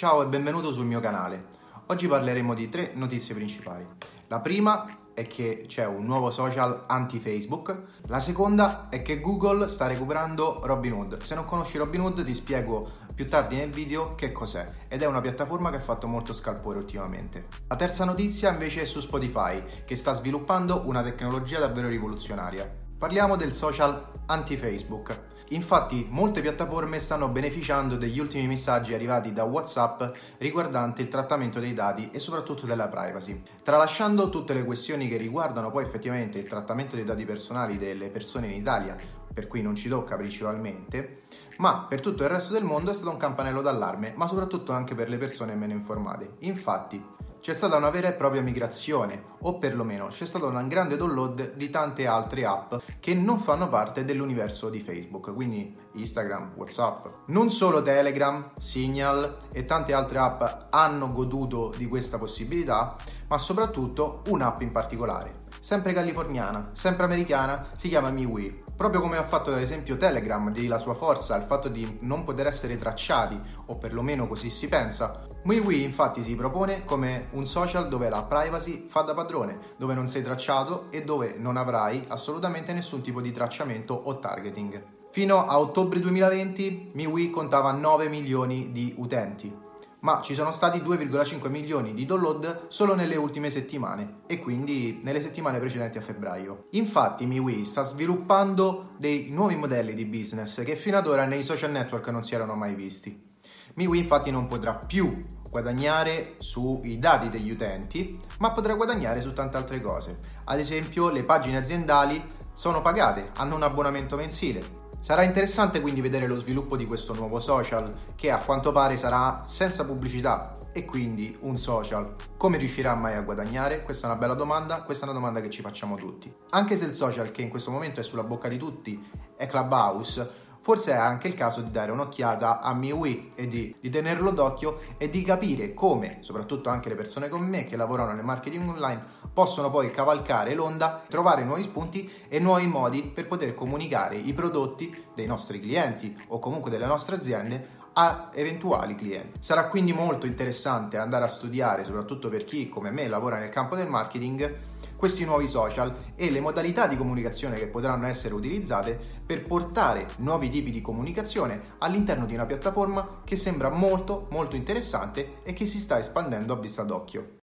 [0.00, 1.48] Ciao e benvenuto sul mio canale.
[1.88, 3.86] Oggi parleremo di tre notizie principali.
[4.28, 7.82] La prima è che c'è un nuovo social anti-Facebook.
[8.06, 11.20] La seconda è che Google sta recuperando Robinhood.
[11.20, 15.20] Se non conosci Robinhood ti spiego più tardi nel video che cos'è ed è una
[15.20, 17.48] piattaforma che ha fatto molto scalpore ultimamente.
[17.68, 22.66] La terza notizia invece è su Spotify che sta sviluppando una tecnologia davvero rivoluzionaria.
[22.96, 25.28] Parliamo del social anti-Facebook.
[25.52, 30.02] Infatti molte piattaforme stanno beneficiando degli ultimi messaggi arrivati da WhatsApp
[30.38, 33.42] riguardanti il trattamento dei dati e soprattutto della privacy.
[33.64, 38.46] Tralasciando tutte le questioni che riguardano poi effettivamente il trattamento dei dati personali delle persone
[38.46, 38.94] in Italia,
[39.32, 41.22] per cui non ci tocca principalmente,
[41.58, 44.94] ma per tutto il resto del mondo è stato un campanello d'allarme, ma soprattutto anche
[44.94, 46.34] per le persone meno informate.
[46.40, 47.04] Infatti,
[47.40, 51.70] c'è stata una vera e propria migrazione, o perlomeno c'è stato un grande download di
[51.70, 57.06] tante altre app che non fanno parte dell'universo di Facebook, quindi Instagram, WhatsApp.
[57.26, 62.94] Non solo Telegram, Signal e tante altre app hanno goduto di questa possibilità,
[63.28, 65.48] ma soprattutto un'app in particolare.
[65.60, 70.66] Sempre californiana, sempre americana, si chiama MiWi Proprio come ha fatto ad esempio Telegram, di
[70.66, 75.26] la sua forza al fatto di non poter essere tracciati, o perlomeno così si pensa,
[75.42, 80.06] MiWi infatti si propone come un social dove la privacy fa da padrone, dove non
[80.06, 84.82] sei tracciato e dove non avrai assolutamente nessun tipo di tracciamento o targeting.
[85.10, 89.54] Fino a ottobre 2020 MiWi contava 9 milioni di utenti,
[90.00, 95.20] ma ci sono stati 2,5 milioni di download solo nelle ultime settimane e quindi nelle
[95.20, 96.66] settimane precedenti a febbraio.
[96.70, 101.70] Infatti MiWi sta sviluppando dei nuovi modelli di business che fino ad ora nei social
[101.70, 103.28] network non si erano mai visti.
[103.74, 109.56] MiWi infatti non potrà più guadagnare sui dati degli utenti, ma potrà guadagnare su tante
[109.56, 110.18] altre cose.
[110.44, 116.26] Ad esempio, le pagine aziendali sono pagate, hanno un abbonamento mensile, Sarà interessante quindi vedere
[116.26, 121.34] lo sviluppo di questo nuovo social che a quanto pare sarà senza pubblicità e quindi
[121.40, 122.14] un social.
[122.36, 123.82] Come riuscirà mai a guadagnare?
[123.82, 126.30] Questa è una bella domanda, questa è una domanda che ci facciamo tutti.
[126.50, 129.02] Anche se il social che in questo momento è sulla bocca di tutti
[129.36, 130.28] è Clubhouse,
[130.60, 134.80] forse è anche il caso di dare un'occhiata a MiWi e di, di, tenerlo d'occhio
[134.98, 139.02] e di capire come, soprattutto anche le persone come me che lavorano nel marketing online,
[139.40, 144.94] possono poi cavalcare l'onda, trovare nuovi spunti e nuovi modi per poter comunicare i prodotti
[145.14, 149.40] dei nostri clienti o comunque delle nostre aziende a eventuali clienti.
[149.40, 153.76] Sarà quindi molto interessante andare a studiare, soprattutto per chi come me lavora nel campo
[153.76, 154.58] del marketing,
[154.94, 160.50] questi nuovi social e le modalità di comunicazione che potranno essere utilizzate per portare nuovi
[160.50, 165.78] tipi di comunicazione all'interno di una piattaforma che sembra molto molto interessante e che si
[165.78, 167.38] sta espandendo a vista d'occhio.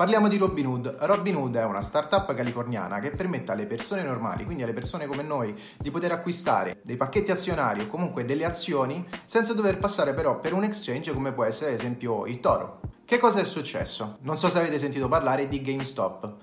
[0.00, 0.96] Parliamo di Robinhood.
[1.00, 5.54] Robinhood è una startup californiana che permette alle persone normali, quindi alle persone come noi,
[5.76, 10.54] di poter acquistare dei pacchetti azionari o comunque delle azioni senza dover passare però per
[10.54, 12.80] un exchange come può essere ad esempio il Toro.
[13.04, 14.16] Che cosa è successo?
[14.22, 16.34] Non so se avete sentito parlare di GameStop.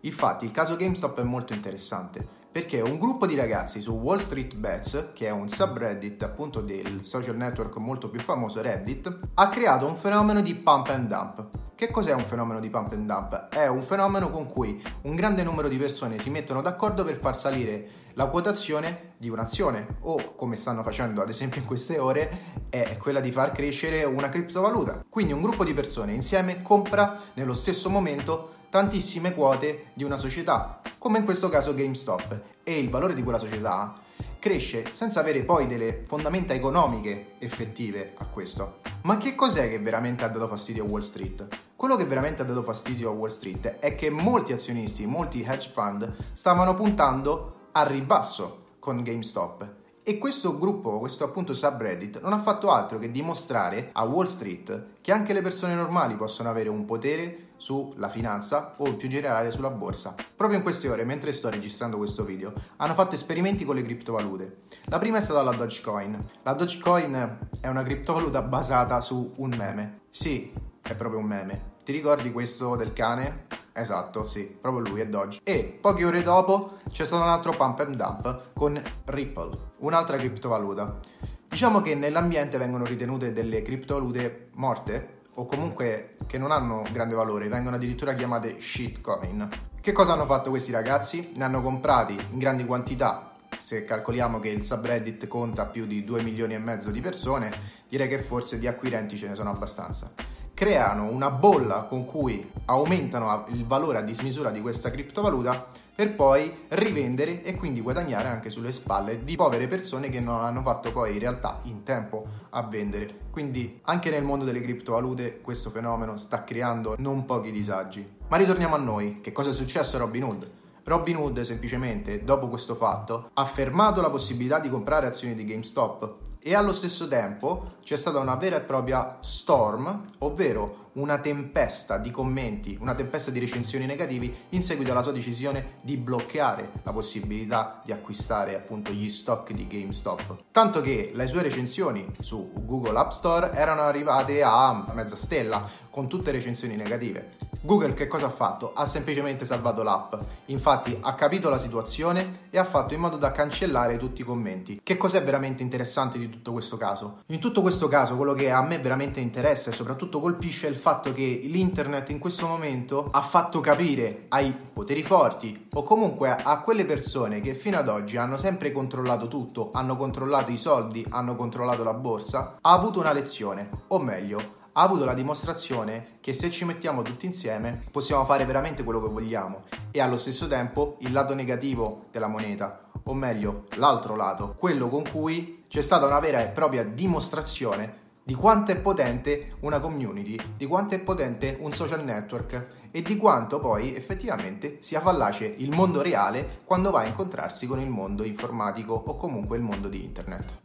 [0.00, 4.56] Infatti il caso GameStop è molto interessante perché un gruppo di ragazzi su Wall Street
[4.56, 9.86] Bets, che è un subreddit appunto del social network molto più famoso Reddit, ha creato
[9.86, 11.65] un fenomeno di pump and dump.
[11.76, 13.48] Che cos'è un fenomeno di pump and dump?
[13.50, 17.36] È un fenomeno con cui un grande numero di persone si mettono d'accordo per far
[17.36, 22.96] salire la quotazione di un'azione o come stanno facendo ad esempio in queste ore è
[22.96, 25.04] quella di far crescere una criptovaluta.
[25.06, 30.82] Quindi un gruppo di persone insieme compra nello stesso momento tantissime quote di una società,
[30.98, 33.94] come in questo caso GameStop, e il valore di quella società
[34.38, 38.80] cresce senza avere poi delle fondamenta economiche effettive a questo.
[39.04, 41.46] Ma che cos'è che veramente ha dato fastidio a Wall Street?
[41.74, 45.70] Quello che veramente ha dato fastidio a Wall Street è che molti azionisti, molti hedge
[45.72, 52.38] fund stavano puntando al ribasso con GameStop e questo gruppo, questo appunto subreddit, non ha
[52.38, 56.84] fatto altro che dimostrare a Wall Street che anche le persone normali possono avere un
[56.84, 60.14] potere sulla finanza o più generale sulla borsa.
[60.36, 64.58] Proprio in queste ore, mentre sto registrando questo video, hanno fatto esperimenti con le criptovalute.
[64.84, 66.24] La prima è stata la Dogecoin.
[66.44, 70.02] La Dogecoin è una criptovaluta basata su un meme.
[70.10, 70.52] Sì,
[70.82, 71.74] è proprio un meme.
[71.82, 73.55] Ti ricordi questo del cane?
[73.78, 75.40] Esatto, sì, proprio lui è Doge.
[75.42, 80.98] E poche ore dopo c'è stato un altro pump and dump con Ripple, un'altra criptovaluta.
[81.46, 87.48] Diciamo che nell'ambiente vengono ritenute delle criptovalute morte o comunque che non hanno grande valore,
[87.48, 89.48] vengono addirittura chiamate shitcoin.
[89.78, 91.32] Che cosa hanno fatto questi ragazzi?
[91.34, 93.32] Ne hanno comprati in grandi quantità.
[93.58, 97.52] Se calcoliamo che il subreddit conta più di 2 milioni e mezzo di persone,
[97.90, 100.10] direi che forse di acquirenti ce ne sono abbastanza
[100.56, 106.64] creano una bolla con cui aumentano il valore a dismisura di questa criptovaluta per poi
[106.68, 111.12] rivendere e quindi guadagnare anche sulle spalle di povere persone che non hanno fatto poi
[111.12, 113.24] in realtà in tempo a vendere.
[113.30, 118.16] Quindi anche nel mondo delle criptovalute questo fenomeno sta creando non pochi disagi.
[118.28, 120.46] Ma ritorniamo a noi, che cosa è successo a Robinhood?
[120.84, 126.54] Robinhood semplicemente, dopo questo fatto, ha fermato la possibilità di comprare azioni di GameStop e
[126.54, 132.76] allo stesso tempo c'è stata una vera e propria storm, ovvero una tempesta di commenti,
[132.80, 137.92] una tempesta di recensioni negativi in seguito alla sua decisione di bloccare la possibilità di
[137.92, 140.44] acquistare appunto gli stock di GameStop.
[140.50, 146.08] Tanto che le sue recensioni su Google App Store erano arrivate a mezza stella, con
[146.08, 147.36] tutte recensioni negative.
[147.62, 148.72] Google che cosa ha fatto?
[148.74, 150.14] Ha semplicemente salvato l'app.
[150.46, 154.80] Infatti ha capito la situazione e ha fatto in modo da cancellare tutti i commenti.
[154.82, 157.22] Che cos'è veramente interessante di tutto questo caso?
[157.28, 160.76] In tutto questo caso quello che a me veramente interessa e soprattutto colpisce è il
[160.76, 166.60] fatto che l'internet in questo momento ha fatto capire ai poteri forti o comunque a
[166.60, 171.34] quelle persone che fino ad oggi hanno sempre controllato tutto, hanno controllato i soldi, hanno
[171.34, 174.38] controllato la borsa, ha avuto una lezione, o meglio,
[174.74, 179.08] ha avuto la dimostrazione che se ci mettiamo tutti insieme possiamo fare veramente quello che
[179.08, 184.88] vogliamo e allo stesso tempo il lato negativo della moneta, o meglio l'altro lato, quello
[184.88, 190.36] con cui c'è stata una vera e propria dimostrazione di quanto è potente una community,
[190.56, 195.72] di quanto è potente un social network e di quanto poi effettivamente sia fallace il
[195.72, 200.02] mondo reale quando va a incontrarsi con il mondo informatico o comunque il mondo di
[200.02, 200.64] internet.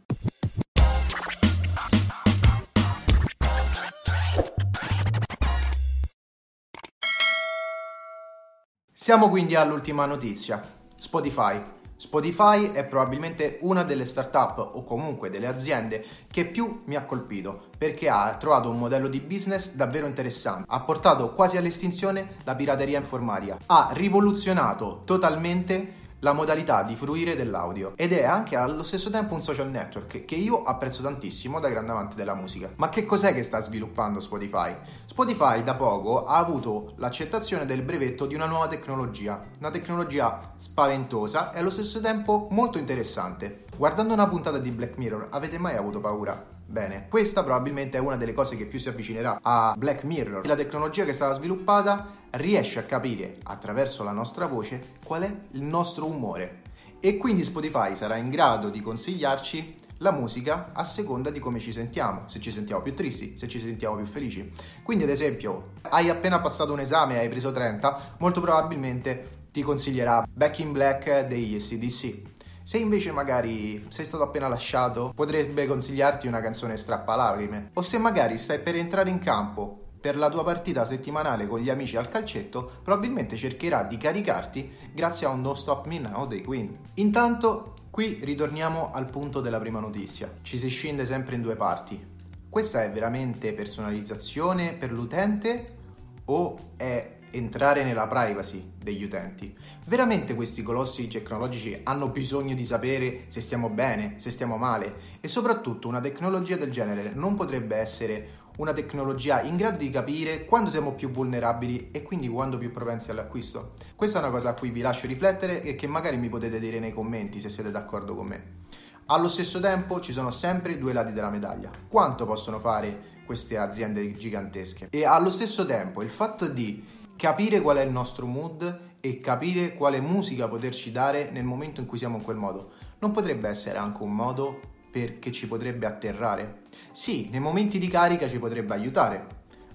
[8.92, 10.60] Siamo quindi all'ultima notizia,
[10.96, 11.81] Spotify.
[12.02, 17.66] Spotify è probabilmente una delle startup o comunque delle aziende che più mi ha colpito
[17.78, 22.98] perché ha trovato un modello di business davvero interessante, ha portato quasi all'estinzione la pirateria
[22.98, 29.34] informatica, ha rivoluzionato totalmente la modalità di fruire dell'audio ed è anche allo stesso tempo
[29.34, 32.70] un social network che io apprezzo tantissimo da grande amante della musica.
[32.76, 34.72] Ma che cos'è che sta sviluppando Spotify?
[35.04, 41.52] Spotify da poco ha avuto l'accettazione del brevetto di una nuova tecnologia, una tecnologia spaventosa
[41.52, 43.64] e allo stesso tempo molto interessante.
[43.76, 46.51] Guardando una puntata di Black Mirror, avete mai avuto paura?
[46.66, 50.46] Bene, questa probabilmente è una delle cose che più si avvicinerà a Black Mirror.
[50.46, 55.36] La tecnologia che è stata sviluppata riesce a capire attraverso la nostra voce qual è
[55.52, 56.62] il nostro umore
[57.00, 61.72] e quindi Spotify sarà in grado di consigliarci la musica a seconda di come ci
[61.72, 64.50] sentiamo, se ci sentiamo più tristi, se ci sentiamo più felici.
[64.82, 69.62] Quindi ad esempio, hai appena passato un esame e hai preso 30, molto probabilmente ti
[69.62, 72.31] consiglierà Back in Black degli SDC.
[72.64, 77.70] Se invece magari sei stato appena lasciato, potrebbe consigliarti una canzone strappalacrime.
[77.74, 81.70] O se magari stai per entrare in campo per la tua partita settimanale con gli
[81.70, 86.42] amici al calcetto, probabilmente cercherà di caricarti grazie a un Don't Stop Me Now dei
[86.42, 86.76] Queen.
[86.94, 90.32] Intanto, qui ritorniamo al punto della prima notizia.
[90.42, 92.10] Ci si scende sempre in due parti.
[92.48, 95.76] Questa è veramente personalizzazione per l'utente
[96.24, 99.54] o è entrare nella privacy degli utenti.
[99.86, 105.28] Veramente questi colossi tecnologici hanno bisogno di sapere se stiamo bene, se stiamo male e
[105.28, 110.70] soprattutto una tecnologia del genere non potrebbe essere una tecnologia in grado di capire quando
[110.70, 113.72] siamo più vulnerabili e quindi quando più propensi all'acquisto.
[113.96, 116.78] Questa è una cosa a cui vi lascio riflettere e che magari mi potete dire
[116.78, 118.60] nei commenti se siete d'accordo con me.
[119.06, 121.70] Allo stesso tempo ci sono sempre due lati della medaglia.
[121.88, 124.88] Quanto possono fare queste aziende gigantesche?
[124.90, 126.84] E allo stesso tempo il fatto di
[127.22, 131.86] capire qual è il nostro mood e capire quale musica poterci dare nel momento in
[131.86, 134.60] cui siamo in quel modo non potrebbe essere anche un modo
[134.90, 136.62] perché ci potrebbe atterrare?
[136.90, 139.26] Sì, nei momenti di carica ci potrebbe aiutare.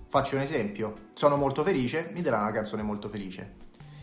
[0.10, 3.56] Faccio un esempio, sono molto felice, mi darà una canzone molto felice.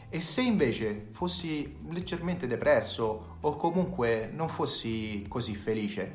[0.09, 6.13] E se invece fossi leggermente depresso o comunque non fossi così felice,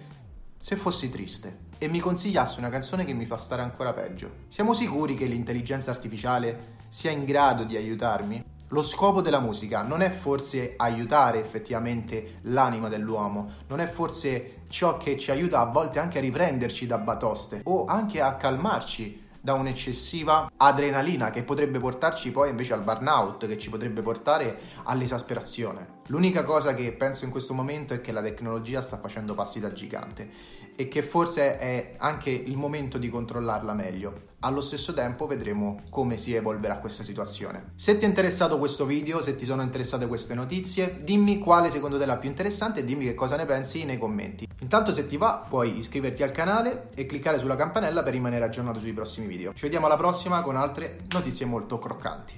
[0.59, 4.73] se fossi triste e mi consigliasse una canzone che mi fa stare ancora peggio, siamo
[4.73, 8.43] sicuri che l'intelligenza artificiale sia in grado di aiutarmi?
[8.71, 14.97] Lo scopo della musica non è forse aiutare effettivamente l'anima dell'uomo, non è forse ciò
[14.97, 19.53] che ci aiuta a volte anche a riprenderci da batoste o anche a calmarci da
[19.53, 25.98] un'eccessiva adrenalina che potrebbe portarci poi invece al burnout, che ci potrebbe portare all'esasperazione.
[26.09, 29.71] L'unica cosa che penso in questo momento è che la tecnologia sta facendo passi da
[29.71, 30.27] gigante
[30.75, 34.21] e che forse è anche il momento di controllarla meglio.
[34.39, 37.73] Allo stesso tempo vedremo come si evolverà questa situazione.
[37.75, 41.97] Se ti è interessato questo video, se ti sono interessate queste notizie, dimmi quale secondo
[41.97, 44.47] te è la più interessante e dimmi che cosa ne pensi nei commenti.
[44.61, 48.79] Intanto se ti va puoi iscriverti al canale e cliccare sulla campanella per rimanere aggiornato
[48.79, 49.53] sui prossimi video.
[49.53, 52.37] Ci vediamo alla prossima con altre notizie molto croccanti.